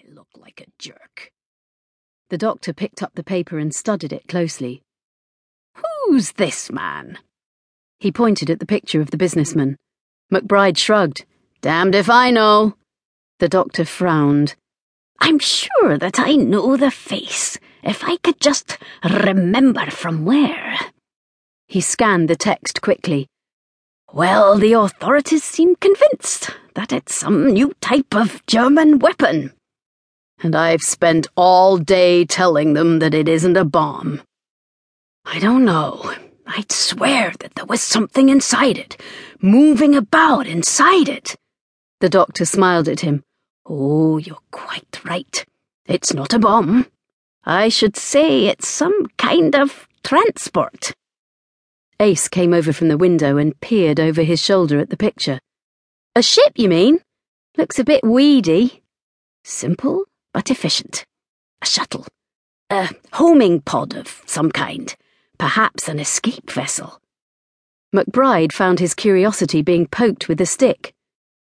[0.00, 1.30] I look like a jerk.
[2.30, 4.82] The doctor picked up the paper and studied it closely.
[5.74, 7.18] Who's this man?
[7.98, 9.76] He pointed at the picture of the businessman.
[10.32, 11.24] McBride shrugged.
[11.60, 12.76] Damned if I know.
[13.40, 14.54] The doctor frowned.
[15.20, 20.78] I'm sure that I know the face, if I could just remember from where.
[21.66, 23.26] He scanned the text quickly.
[24.12, 29.52] Well, the authorities seem convinced that it's some new type of German weapon.
[30.42, 34.22] And I've spent all day telling them that it isn't a bomb.
[35.24, 36.14] I don't know.
[36.46, 39.00] I'd swear that there was something inside it,
[39.40, 41.36] moving about inside it.
[42.00, 43.22] The doctor smiled at him.
[43.66, 45.44] Oh, you're quite right.
[45.86, 46.86] It's not a bomb.
[47.44, 50.92] I should say it's some kind of transport.
[52.00, 55.38] Ace came over from the window and peered over his shoulder at the picture.
[56.16, 56.98] A ship, you mean?
[57.56, 58.82] Looks a bit weedy.
[59.44, 61.04] Simple, but efficient.
[61.62, 62.06] A shuttle.
[62.70, 64.94] A homing pod of some kind.
[65.38, 67.00] Perhaps an escape vessel.
[67.94, 70.94] McBride found his curiosity being poked with a stick.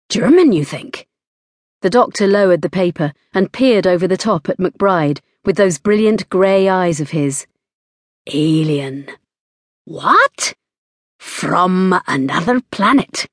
[0.10, 1.08] German, you think?
[1.82, 6.30] The doctor lowered the paper and peered over the top at McBride with those brilliant
[6.30, 7.48] grey eyes of his.
[8.32, 9.08] Alien.
[9.86, 10.54] What?
[11.20, 13.28] From another planet.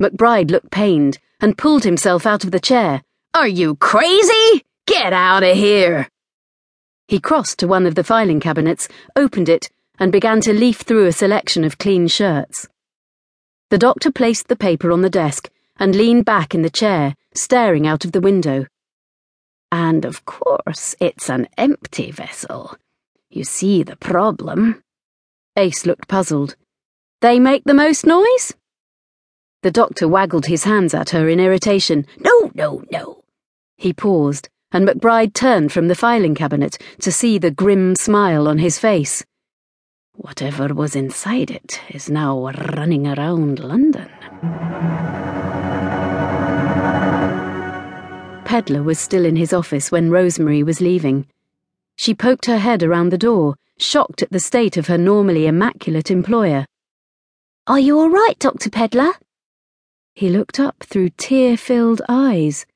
[0.00, 3.02] McBride looked pained and pulled himself out of the chair.
[3.34, 4.64] Are you crazy?
[4.86, 6.08] Get out of here!
[7.06, 11.06] He crossed to one of the filing cabinets, opened it, and began to leaf through
[11.06, 12.66] a selection of clean shirts.
[13.70, 17.86] The doctor placed the paper on the desk and leaned back in the chair, staring
[17.86, 18.66] out of the window.
[19.70, 22.76] And of course, it's an empty vessel.
[23.30, 24.82] You see the problem.
[25.56, 26.56] Ace looked puzzled.
[27.20, 28.54] They make the most noise?
[29.62, 32.06] The doctor waggled his hands at her in irritation.
[32.18, 33.17] No, no, no.
[33.78, 38.58] He paused, and McBride turned from the filing cabinet to see the grim smile on
[38.58, 39.24] his face.
[40.14, 44.10] Whatever was inside it is now running around London.
[48.44, 51.28] Pedler was still in his office when Rosemary was leaving.
[51.94, 56.10] She poked her head around the door, shocked at the state of her normally immaculate
[56.10, 56.66] employer.
[57.68, 58.70] Are you all right, Dr.
[58.70, 59.12] Pedler?
[60.14, 62.66] He looked up through tear filled eyes.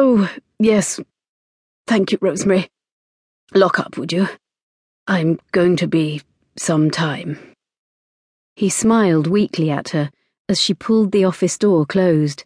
[0.00, 1.00] Oh, yes.
[1.88, 2.70] Thank you, Rosemary.
[3.52, 4.28] Lock up, would you?
[5.08, 6.22] I'm going to be
[6.56, 7.36] some time.
[8.54, 10.12] He smiled weakly at her
[10.48, 12.44] as she pulled the office door closed.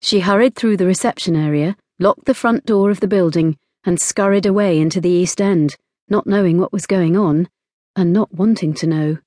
[0.00, 4.46] She hurried through the reception area, locked the front door of the building, and scurried
[4.46, 5.76] away into the East End,
[6.08, 7.50] not knowing what was going on,
[7.94, 9.18] and not wanting to know.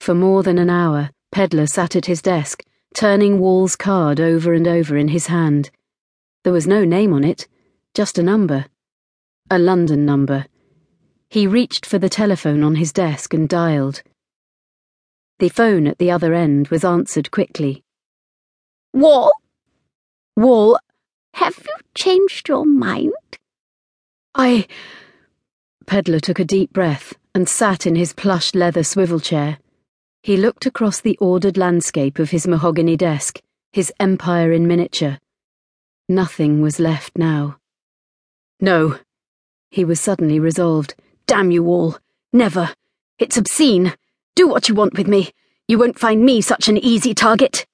[0.00, 2.64] For more than an hour, Pedler sat at his desk,
[2.96, 5.70] turning Wall's card over and over in his hand.
[6.44, 7.48] There was no name on it,
[7.94, 8.66] just a number.
[9.50, 10.46] A London number.
[11.30, 14.02] He reached for the telephone on his desk and dialed.
[15.38, 17.84] The phone at the other end was answered quickly.
[18.92, 19.30] Wall?
[20.36, 20.78] Wall,
[21.34, 23.12] have you changed your mind?
[24.34, 24.66] I.
[25.86, 29.58] Pedler took a deep breath and sat in his plush leather swivel chair.
[30.22, 33.40] He looked across the ordered landscape of his mahogany desk,
[33.72, 35.18] his empire in miniature.
[36.08, 37.58] Nothing was left now.
[38.60, 38.98] No.
[39.70, 40.94] He was suddenly resolved.
[41.26, 41.98] Damn you all.
[42.32, 42.72] Never.
[43.18, 43.94] It's obscene.
[44.34, 45.32] Do what you want with me.
[45.66, 47.66] You won't find me such an easy target.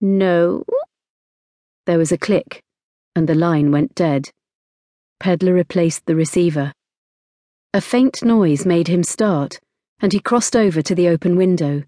[0.00, 0.64] No.
[1.84, 2.62] There was a click,
[3.16, 4.30] and the line went dead.
[5.18, 6.72] Pedler replaced the receiver.
[7.74, 9.58] A faint noise made him start,
[9.98, 11.82] and he crossed over to the open window.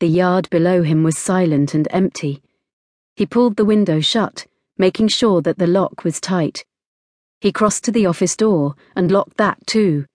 [0.00, 2.42] The yard below him was silent and empty.
[3.14, 4.46] He pulled the window shut,
[4.78, 6.64] making sure that the lock was tight.
[7.40, 10.06] He crossed to the office door and locked that too.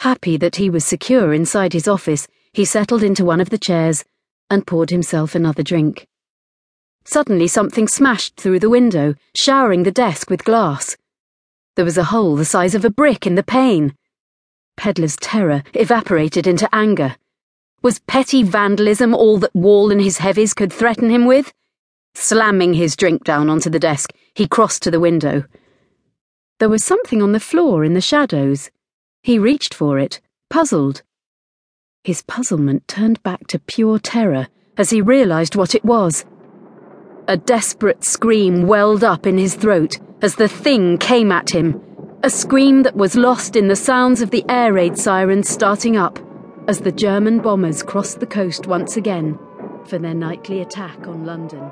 [0.00, 4.04] Happy that he was secure inside his office, he settled into one of the chairs
[4.50, 6.06] and poured himself another drink.
[7.04, 10.96] Suddenly, something smashed through the window, showering the desk with glass.
[11.76, 13.94] There was a hole the size of a brick in the pane.
[14.76, 17.16] Pedler's terror evaporated into anger.
[17.82, 21.52] Was petty vandalism all that Wall and his heavies could threaten him with?
[22.20, 25.44] Slamming his drink down onto the desk, he crossed to the window.
[26.58, 28.72] There was something on the floor in the shadows.
[29.22, 30.20] He reached for it,
[30.50, 31.02] puzzled.
[32.02, 36.24] His puzzlement turned back to pure terror as he realized what it was.
[37.28, 41.80] A desperate scream welled up in his throat as the thing came at him.
[42.24, 46.18] A scream that was lost in the sounds of the air raid sirens starting up
[46.66, 49.38] as the German bombers crossed the coast once again
[49.86, 51.70] for their nightly attack on London.